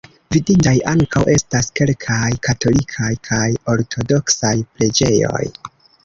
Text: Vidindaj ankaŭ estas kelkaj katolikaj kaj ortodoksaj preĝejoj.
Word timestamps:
Vidindaj 0.33 0.71
ankaŭ 0.91 1.21
estas 1.33 1.67
kelkaj 1.79 2.21
katolikaj 2.47 3.09
kaj 3.27 3.43
ortodoksaj 3.75 4.53
preĝejoj. 4.79 5.43